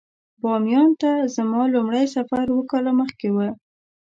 بامیان 0.41 0.89
ته 1.01 1.11
زما 1.35 1.61
لومړی 1.73 2.05
سفر 2.15 2.41
اووه 2.51 2.65
کاله 2.71 2.91
مخکې 3.01 3.27
و. 3.31 3.37